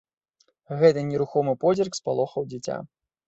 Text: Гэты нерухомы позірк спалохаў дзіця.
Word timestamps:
Гэты 0.79 1.03
нерухомы 1.09 1.53
позірк 1.63 1.99
спалохаў 1.99 2.49
дзіця. 2.55 2.81